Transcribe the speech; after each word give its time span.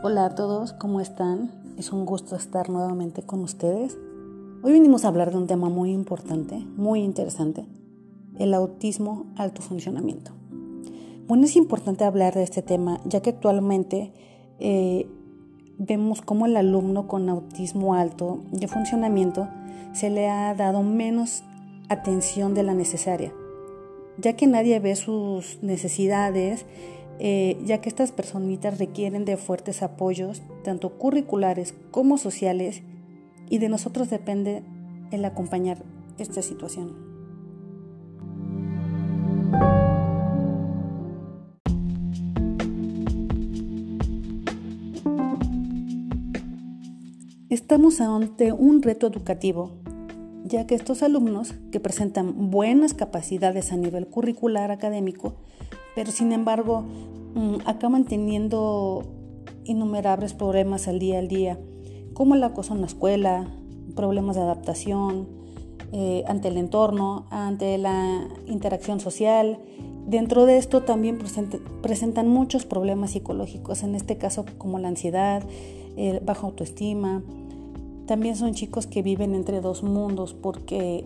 Hola 0.00 0.26
a 0.26 0.34
todos, 0.36 0.74
¿cómo 0.74 1.00
están? 1.00 1.50
Es 1.76 1.92
un 1.92 2.06
gusto 2.06 2.36
estar 2.36 2.70
nuevamente 2.70 3.22
con 3.22 3.40
ustedes. 3.40 3.98
Hoy 4.62 4.70
venimos 4.70 5.04
a 5.04 5.08
hablar 5.08 5.32
de 5.32 5.38
un 5.38 5.48
tema 5.48 5.70
muy 5.70 5.90
importante, 5.90 6.64
muy 6.76 7.00
interesante, 7.00 7.66
el 8.38 8.54
autismo 8.54 9.26
alto 9.34 9.60
funcionamiento. 9.60 10.30
Bueno, 11.26 11.46
es 11.46 11.56
importante 11.56 12.04
hablar 12.04 12.34
de 12.34 12.44
este 12.44 12.62
tema 12.62 13.00
ya 13.06 13.22
que 13.22 13.30
actualmente 13.30 14.12
eh, 14.60 15.10
vemos 15.78 16.22
cómo 16.22 16.46
el 16.46 16.56
alumno 16.56 17.08
con 17.08 17.28
autismo 17.28 17.94
alto 17.94 18.38
de 18.52 18.68
funcionamiento 18.68 19.48
se 19.94 20.10
le 20.10 20.28
ha 20.28 20.54
dado 20.54 20.84
menos 20.84 21.42
atención 21.88 22.54
de 22.54 22.62
la 22.62 22.74
necesaria, 22.74 23.32
ya 24.16 24.34
que 24.34 24.46
nadie 24.46 24.78
ve 24.78 24.94
sus 24.94 25.58
necesidades 25.60 26.66
eh, 27.18 27.60
ya 27.64 27.80
que 27.80 27.88
estas 27.88 28.12
personitas 28.12 28.78
requieren 28.78 29.24
de 29.24 29.36
fuertes 29.36 29.82
apoyos, 29.82 30.42
tanto 30.62 30.98
curriculares 30.98 31.74
como 31.90 32.18
sociales, 32.18 32.82
y 33.50 33.58
de 33.58 33.68
nosotros 33.68 34.10
depende 34.10 34.62
el 35.10 35.24
acompañar 35.24 35.78
esta 36.18 36.42
situación. 36.42 37.08
Estamos 47.48 48.00
ante 48.00 48.52
un 48.52 48.82
reto 48.82 49.06
educativo, 49.06 49.72
ya 50.44 50.66
que 50.66 50.74
estos 50.74 51.02
alumnos 51.02 51.54
que 51.72 51.80
presentan 51.80 52.50
buenas 52.50 52.94
capacidades 52.94 53.72
a 53.72 53.76
nivel 53.76 54.06
curricular 54.06 54.70
académico 54.70 55.34
pero 55.94 56.10
sin 56.12 56.32
embargo 56.32 56.84
mm, 57.34 57.56
acaban 57.66 58.04
teniendo 58.04 59.04
innumerables 59.64 60.34
problemas 60.34 60.88
al 60.88 60.98
día 60.98 61.18
al 61.18 61.28
día, 61.28 61.58
como 62.14 62.34
el 62.34 62.42
acoso 62.42 62.74
en 62.74 62.80
la 62.80 62.86
escuela, 62.86 63.46
problemas 63.94 64.36
de 64.36 64.42
adaptación 64.42 65.28
eh, 65.92 66.22
ante 66.26 66.48
el 66.48 66.56
entorno, 66.56 67.26
ante 67.30 67.78
la 67.78 68.28
interacción 68.46 69.00
social. 69.00 69.58
Dentro 70.06 70.46
de 70.46 70.58
esto 70.58 70.82
también 70.82 71.18
presentan 71.82 72.28
muchos 72.28 72.66
problemas 72.66 73.12
psicológicos, 73.12 73.82
en 73.82 73.94
este 73.94 74.18
caso 74.18 74.44
como 74.58 74.78
la 74.78 74.88
ansiedad, 74.88 75.42
el 75.96 76.20
baja 76.20 76.46
autoestima. 76.46 77.22
También 78.06 78.36
son 78.36 78.54
chicos 78.54 78.86
que 78.86 79.02
viven 79.02 79.34
entre 79.34 79.60
dos 79.60 79.82
mundos 79.82 80.34
porque 80.34 81.04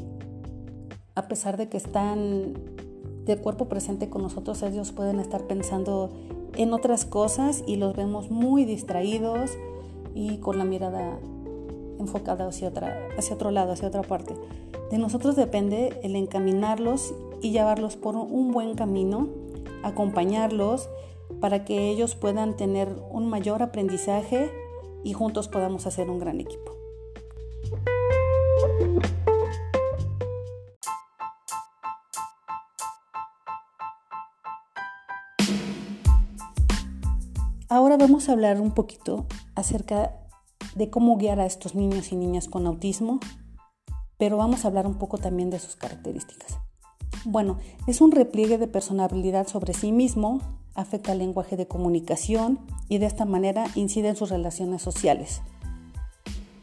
a 1.14 1.28
pesar 1.28 1.56
de 1.56 1.68
que 1.68 1.76
están 1.76 2.54
de 3.24 3.36
cuerpo 3.36 3.66
presente 3.66 4.08
con 4.08 4.22
nosotros, 4.22 4.62
ellos 4.62 4.92
pueden 4.92 5.20
estar 5.20 5.42
pensando 5.46 6.10
en 6.56 6.72
otras 6.72 7.04
cosas 7.04 7.62
y 7.66 7.76
los 7.76 7.96
vemos 7.96 8.30
muy 8.30 8.64
distraídos 8.64 9.50
y 10.14 10.38
con 10.38 10.58
la 10.58 10.64
mirada 10.64 11.18
enfocada 11.98 12.46
hacia, 12.46 12.68
otra, 12.68 13.08
hacia 13.16 13.34
otro 13.34 13.50
lado, 13.50 13.72
hacia 13.72 13.88
otra 13.88 14.02
parte. 14.02 14.34
De 14.90 14.98
nosotros 14.98 15.36
depende 15.36 15.98
el 16.02 16.16
encaminarlos 16.16 17.14
y 17.40 17.52
llevarlos 17.52 17.96
por 17.96 18.16
un 18.16 18.52
buen 18.52 18.74
camino, 18.74 19.28
acompañarlos 19.82 20.88
para 21.40 21.64
que 21.64 21.88
ellos 21.88 22.14
puedan 22.14 22.56
tener 22.56 22.94
un 23.10 23.28
mayor 23.28 23.62
aprendizaje 23.62 24.50
y 25.02 25.12
juntos 25.12 25.48
podamos 25.48 25.86
hacer 25.86 26.10
un 26.10 26.18
gran 26.18 26.40
equipo. 26.40 26.72
Vamos 38.02 38.28
a 38.28 38.32
hablar 38.32 38.60
un 38.60 38.72
poquito 38.72 39.26
acerca 39.54 40.12
de 40.74 40.90
cómo 40.90 41.16
guiar 41.18 41.38
a 41.38 41.46
estos 41.46 41.76
niños 41.76 42.10
y 42.10 42.16
niñas 42.16 42.48
con 42.48 42.66
autismo, 42.66 43.20
pero 44.18 44.36
vamos 44.36 44.64
a 44.64 44.68
hablar 44.68 44.88
un 44.88 44.96
poco 44.98 45.18
también 45.18 45.50
de 45.50 45.60
sus 45.60 45.76
características. 45.76 46.58
Bueno, 47.24 47.58
es 47.86 48.00
un 48.00 48.10
repliegue 48.10 48.58
de 48.58 48.66
personalidad 48.66 49.46
sobre 49.46 49.72
sí 49.72 49.92
mismo, 49.92 50.40
afecta 50.74 51.12
el 51.12 51.18
lenguaje 51.18 51.56
de 51.56 51.68
comunicación 51.68 52.58
y 52.88 52.98
de 52.98 53.06
esta 53.06 53.24
manera 53.24 53.66
incide 53.76 54.08
en 54.08 54.16
sus 54.16 54.30
relaciones 54.30 54.82
sociales. 54.82 55.40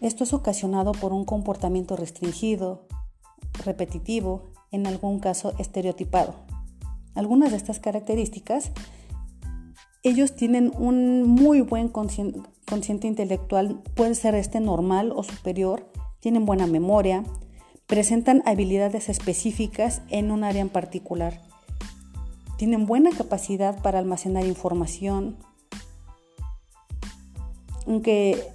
Esto 0.01 0.25
es 0.25 0.33
ocasionado 0.33 0.91
por 0.91 1.13
un 1.13 1.23
comportamiento 1.23 1.95
restringido, 1.95 2.85
repetitivo, 3.63 4.49
en 4.71 4.87
algún 4.87 5.19
caso 5.19 5.53
estereotipado. 5.57 6.35
Algunas 7.15 7.51
de 7.51 7.57
estas 7.57 7.79
características 7.79 8.71
ellos 10.03 10.35
tienen 10.35 10.71
un 10.77 11.23
muy 11.23 11.61
buen 11.61 11.89
consciente, 11.89 13.07
intelectual, 13.07 13.81
puede 13.95 14.15
ser 14.15 14.35
este 14.35 14.59
normal 14.59 15.11
o 15.15 15.23
superior, 15.23 15.91
tienen 16.19 16.45
buena 16.45 16.67
memoria, 16.67 17.23
presentan 17.85 18.41
habilidades 18.45 19.09
específicas 19.09 20.01
en 20.09 20.31
un 20.31 20.43
área 20.43 20.61
en 20.61 20.69
particular, 20.69 21.41
tienen 22.57 22.85
buena 22.85 23.09
capacidad 23.11 23.81
para 23.81 23.99
almacenar 23.99 24.45
información, 24.45 25.37
aunque 27.85 28.47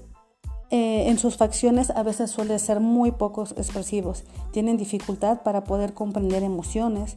eh, 0.70 1.08
en 1.08 1.18
sus 1.18 1.36
facciones 1.36 1.90
a 1.90 2.02
veces 2.02 2.30
suelen 2.30 2.58
ser 2.58 2.80
muy 2.80 3.12
pocos 3.12 3.52
expresivos, 3.52 4.24
tienen 4.50 4.78
dificultad 4.78 5.42
para 5.42 5.64
poder 5.64 5.92
comprender 5.92 6.42
emociones. 6.42 7.16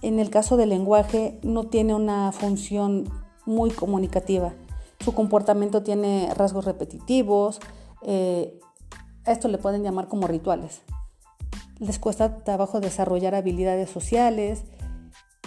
En 0.00 0.18
el 0.18 0.30
caso 0.30 0.56
del 0.56 0.70
lenguaje 0.70 1.38
no 1.42 1.64
tiene 1.64 1.94
una 1.94 2.32
función 2.32 3.08
muy 3.46 3.70
comunicativa. 3.70 4.52
Su 5.00 5.14
comportamiento 5.14 5.82
tiene 5.82 6.32
rasgos 6.34 6.64
repetitivos, 6.64 7.60
eh, 8.02 8.60
esto 9.26 9.48
le 9.48 9.58
pueden 9.58 9.82
llamar 9.82 10.08
como 10.08 10.26
rituales. 10.26 10.82
Les 11.78 11.98
cuesta 11.98 12.44
trabajo 12.44 12.80
desarrollar 12.80 13.34
habilidades 13.34 13.90
sociales 13.90 14.64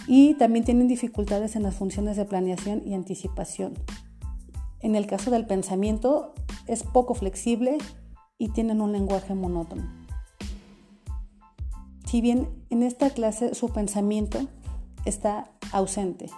y 0.07 0.35
también 0.35 0.66
tienen 0.66 0.88
dificultades 0.88 1.56
en 1.56 1.63
las 1.63 1.75
funciones 1.75 2.17
de 2.17 2.25
planeación 2.25 2.81
y 2.85 2.94
anticipación. 2.94 3.73
En 4.79 4.95
el 4.95 5.07
caso 5.07 5.31
del 5.31 5.47
pensamiento 5.47 6.33
es 6.67 6.83
poco 6.83 7.16
flexible 7.16 7.77
y 8.38 8.50
tienen 8.50 8.81
un 8.81 8.91
lenguaje 8.91 9.33
monótono. 9.33 9.89
Si 12.06 12.22
bien 12.22 12.50
en 12.69 12.83
esta 12.83 13.09
clase 13.09 13.56
su 13.56 13.69
pensamiento 13.69 14.39
está 15.06 15.50
ausente, 15.72 16.29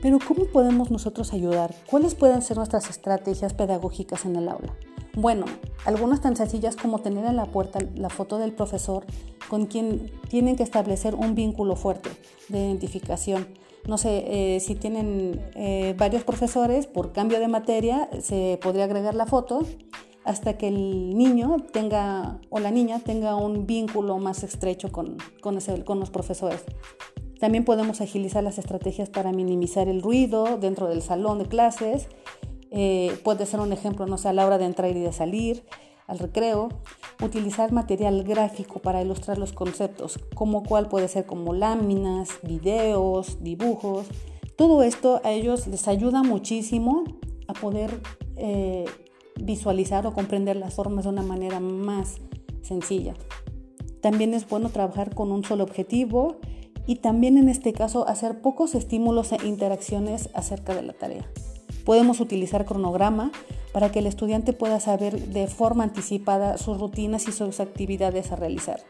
Pero 0.00 0.18
¿cómo 0.26 0.44
podemos 0.46 0.90
nosotros 0.90 1.32
ayudar? 1.32 1.74
¿Cuáles 1.90 2.14
pueden 2.14 2.42
ser 2.42 2.56
nuestras 2.56 2.88
estrategias 2.88 3.52
pedagógicas 3.54 4.24
en 4.24 4.36
el 4.36 4.48
aula? 4.48 4.74
Bueno, 5.14 5.46
algunas 5.84 6.20
tan 6.20 6.36
sencillas 6.36 6.76
como 6.76 7.00
tener 7.00 7.24
en 7.24 7.34
la 7.34 7.46
puerta 7.46 7.80
la 7.96 8.08
foto 8.08 8.38
del 8.38 8.52
profesor 8.52 9.04
con 9.48 9.66
quien 9.66 10.12
tienen 10.28 10.54
que 10.54 10.62
establecer 10.62 11.16
un 11.16 11.34
vínculo 11.34 11.74
fuerte 11.74 12.10
de 12.48 12.58
identificación. 12.58 13.48
No 13.88 13.98
sé, 13.98 14.24
eh, 14.28 14.60
si 14.60 14.76
tienen 14.76 15.40
eh, 15.54 15.94
varios 15.98 16.22
profesores, 16.22 16.86
por 16.86 17.12
cambio 17.12 17.40
de 17.40 17.48
materia, 17.48 18.08
se 18.20 18.60
podría 18.62 18.84
agregar 18.84 19.14
la 19.14 19.26
foto 19.26 19.66
hasta 20.24 20.58
que 20.58 20.68
el 20.68 21.16
niño 21.16 21.56
tenga 21.72 22.38
o 22.50 22.60
la 22.60 22.70
niña 22.70 23.00
tenga 23.00 23.34
un 23.34 23.66
vínculo 23.66 24.18
más 24.18 24.44
estrecho 24.44 24.92
con, 24.92 25.16
con, 25.40 25.58
con 25.84 25.98
los 25.98 26.10
profesores. 26.10 26.64
También 27.38 27.64
podemos 27.64 28.00
agilizar 28.00 28.42
las 28.42 28.58
estrategias 28.58 29.10
para 29.10 29.32
minimizar 29.32 29.88
el 29.88 30.02
ruido 30.02 30.58
dentro 30.58 30.88
del 30.88 31.02
salón 31.02 31.38
de 31.38 31.46
clases. 31.46 32.08
Eh, 32.70 33.16
puede 33.22 33.46
ser 33.46 33.60
un 33.60 33.72
ejemplo, 33.72 34.06
no 34.06 34.18
sé, 34.18 34.28
a 34.28 34.32
la 34.32 34.44
hora 34.44 34.58
de 34.58 34.64
entrar 34.64 34.90
y 34.90 35.00
de 35.00 35.12
salir, 35.12 35.64
al 36.06 36.18
recreo. 36.18 36.68
Utilizar 37.22 37.72
material 37.72 38.24
gráfico 38.24 38.80
para 38.80 39.02
ilustrar 39.02 39.38
los 39.38 39.52
conceptos, 39.52 40.18
como 40.34 40.62
cual 40.62 40.88
puede 40.88 41.08
ser 41.08 41.26
como 41.26 41.52
láminas, 41.52 42.30
videos, 42.42 43.42
dibujos. 43.42 44.06
Todo 44.56 44.82
esto 44.82 45.20
a 45.24 45.30
ellos 45.30 45.66
les 45.68 45.86
ayuda 45.86 46.22
muchísimo 46.22 47.04
a 47.46 47.54
poder 47.54 48.00
eh, 48.36 48.84
visualizar 49.36 50.06
o 50.06 50.12
comprender 50.12 50.56
las 50.56 50.74
formas 50.74 51.04
de 51.04 51.10
una 51.10 51.22
manera 51.22 51.60
más 51.60 52.16
sencilla. 52.62 53.14
También 54.00 54.34
es 54.34 54.48
bueno 54.48 54.70
trabajar 54.70 55.14
con 55.14 55.32
un 55.32 55.44
solo 55.44 55.64
objetivo 55.64 56.36
y 56.88 56.96
también 56.96 57.36
en 57.36 57.50
este 57.50 57.74
caso 57.74 58.08
hacer 58.08 58.40
pocos 58.40 58.74
estímulos 58.74 59.32
e 59.32 59.46
interacciones 59.46 60.30
acerca 60.32 60.74
de 60.74 60.80
la 60.80 60.94
tarea. 60.94 61.30
Podemos 61.84 62.18
utilizar 62.18 62.64
cronograma 62.64 63.30
para 63.74 63.92
que 63.92 63.98
el 63.98 64.06
estudiante 64.06 64.54
pueda 64.54 64.80
saber 64.80 65.20
de 65.28 65.48
forma 65.48 65.84
anticipada 65.84 66.56
sus 66.56 66.80
rutinas 66.80 67.28
y 67.28 67.32
sus 67.32 67.60
actividades 67.60 68.32
a 68.32 68.36
realizar. 68.36 68.80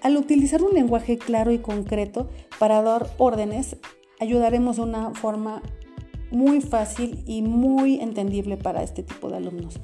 Al 0.00 0.16
utilizar 0.16 0.62
un 0.62 0.72
lenguaje 0.72 1.18
claro 1.18 1.52
y 1.52 1.58
concreto 1.58 2.30
para 2.58 2.80
dar 2.80 3.10
órdenes, 3.18 3.76
ayudaremos 4.18 4.76
de 4.76 4.82
una 4.82 5.10
forma 5.10 5.60
muy 6.30 6.62
fácil 6.62 7.22
y 7.26 7.42
muy 7.42 8.00
entendible 8.00 8.56
para 8.56 8.82
este 8.82 9.02
tipo 9.02 9.28
de 9.28 9.36
alumnos. 9.36 9.78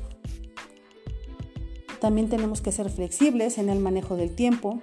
También 2.01 2.31
tenemos 2.31 2.63
que 2.63 2.73
ser 2.73 2.89
flexibles 2.89 3.59
en 3.59 3.69
el 3.69 3.79
manejo 3.79 4.17
del 4.17 4.35
tiempo 4.35 4.81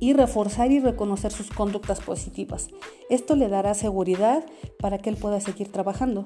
y 0.00 0.14
reforzar 0.14 0.72
y 0.72 0.80
reconocer 0.80 1.30
sus 1.30 1.50
conductas 1.50 2.00
positivas. 2.00 2.68
Esto 3.10 3.36
le 3.36 3.48
dará 3.48 3.74
seguridad 3.74 4.44
para 4.80 4.98
que 4.98 5.10
él 5.10 5.16
pueda 5.16 5.40
seguir 5.40 5.70
trabajando. 5.70 6.24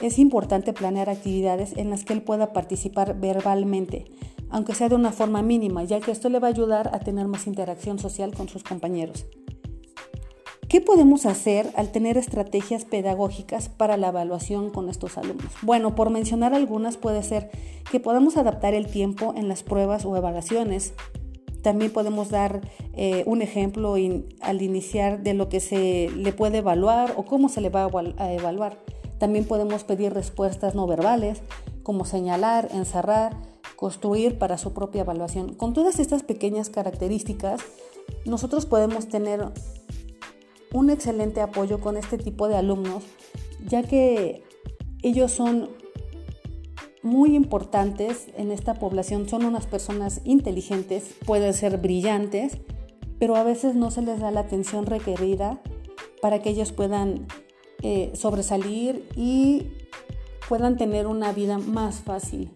Es 0.00 0.18
importante 0.18 0.72
planear 0.72 1.10
actividades 1.10 1.76
en 1.76 1.90
las 1.90 2.04
que 2.04 2.12
él 2.12 2.22
pueda 2.22 2.52
participar 2.52 3.18
verbalmente, 3.18 4.04
aunque 4.50 4.74
sea 4.74 4.88
de 4.88 4.94
una 4.94 5.10
forma 5.10 5.42
mínima, 5.42 5.82
ya 5.82 5.98
que 5.98 6.12
esto 6.12 6.28
le 6.28 6.38
va 6.38 6.46
a 6.48 6.50
ayudar 6.52 6.94
a 6.94 7.00
tener 7.00 7.26
más 7.26 7.48
interacción 7.48 7.98
social 7.98 8.32
con 8.34 8.48
sus 8.48 8.62
compañeros. 8.62 9.26
¿Qué 10.68 10.82
podemos 10.82 11.24
hacer 11.24 11.72
al 11.76 11.92
tener 11.92 12.18
estrategias 12.18 12.84
pedagógicas 12.84 13.70
para 13.70 13.96
la 13.96 14.08
evaluación 14.08 14.68
con 14.68 14.90
estos 14.90 15.16
alumnos? 15.16 15.50
Bueno, 15.62 15.94
por 15.94 16.10
mencionar 16.10 16.52
algunas 16.52 16.98
puede 16.98 17.22
ser 17.22 17.50
que 17.90 18.00
podamos 18.00 18.36
adaptar 18.36 18.74
el 18.74 18.86
tiempo 18.86 19.32
en 19.34 19.48
las 19.48 19.62
pruebas 19.62 20.04
o 20.04 20.14
evaluaciones. 20.14 20.92
También 21.62 21.92
podemos 21.92 22.30
dar 22.30 22.60
eh, 22.94 23.24
un 23.26 23.42
ejemplo 23.42 23.94
al 24.40 24.62
iniciar 24.62 25.22
de 25.22 25.34
lo 25.34 25.48
que 25.48 25.60
se 25.60 26.10
le 26.10 26.32
puede 26.32 26.58
evaluar 26.58 27.14
o 27.16 27.24
cómo 27.24 27.48
se 27.48 27.60
le 27.60 27.68
va 27.68 27.88
a 28.16 28.32
evaluar. 28.32 28.78
También 29.18 29.44
podemos 29.44 29.84
pedir 29.84 30.12
respuestas 30.12 30.74
no 30.74 30.86
verbales, 30.86 31.42
como 31.82 32.04
señalar, 32.04 32.68
encerrar, 32.72 33.36
construir 33.76 34.38
para 34.38 34.58
su 34.58 34.72
propia 34.72 35.02
evaluación. 35.02 35.54
Con 35.54 35.72
todas 35.72 35.98
estas 35.98 36.22
pequeñas 36.22 36.70
características, 36.70 37.60
nosotros 38.24 38.66
podemos 38.66 39.08
tener 39.08 39.44
un 40.72 40.90
excelente 40.90 41.40
apoyo 41.40 41.80
con 41.80 41.96
este 41.96 42.18
tipo 42.18 42.48
de 42.48 42.56
alumnos, 42.56 43.04
ya 43.66 43.82
que 43.82 44.42
ellos 45.02 45.32
son 45.32 45.70
muy 47.08 47.34
importantes 47.34 48.28
en 48.36 48.50
esta 48.50 48.74
población, 48.74 49.28
son 49.28 49.44
unas 49.44 49.66
personas 49.66 50.20
inteligentes, 50.24 51.14
pueden 51.26 51.54
ser 51.54 51.78
brillantes, 51.78 52.58
pero 53.18 53.36
a 53.36 53.42
veces 53.42 53.74
no 53.74 53.90
se 53.90 54.02
les 54.02 54.20
da 54.20 54.30
la 54.30 54.40
atención 54.40 54.86
requerida 54.86 55.60
para 56.20 56.40
que 56.40 56.50
ellos 56.50 56.72
puedan 56.72 57.26
eh, 57.82 58.12
sobresalir 58.14 59.08
y 59.16 59.68
puedan 60.48 60.76
tener 60.76 61.06
una 61.06 61.32
vida 61.32 61.58
más 61.58 62.00
fácil 62.00 62.50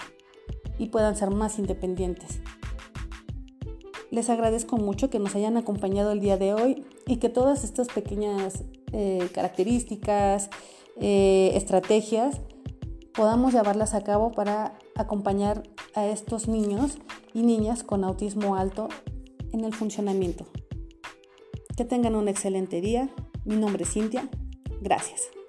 y 0.79 0.87
puedan 0.89 1.17
ser 1.17 1.31
más 1.31 1.59
independientes. 1.59 2.41
Les 4.11 4.29
agradezco 4.29 4.77
mucho 4.77 5.09
que 5.11 5.19
nos 5.19 5.35
hayan 5.35 5.57
acompañado 5.57 6.13
el 6.13 6.21
día 6.21 6.37
de 6.37 6.53
hoy 6.53 6.85
y 7.07 7.17
que 7.17 7.29
todas 7.29 7.65
estas 7.65 7.89
pequeñas 7.89 8.65
eh, 8.93 9.29
características, 9.33 10.51
eh, 11.01 11.53
estrategias, 11.55 12.41
podamos 13.15 13.53
llevarlas 13.53 13.95
a 13.95 14.03
cabo 14.03 14.33
para 14.33 14.79
acompañar 14.95 15.63
a 15.95 16.07
estos 16.07 16.49
niños 16.49 16.99
y 17.35 17.43
niñas 17.43 17.83
con 17.83 18.05
autismo 18.05 18.57
alto 18.57 18.89
en 19.53 19.65
el 19.65 19.75
funcionamiento. 19.75 20.47
Que 21.77 21.85
tengan 21.85 22.15
un 22.15 22.29
excelente 22.29 22.81
día. 22.81 23.09
Mi 23.45 23.57
nombre 23.57 23.85
es 23.85 23.93
Cintia. 23.93 24.29
Gracias. 24.81 25.42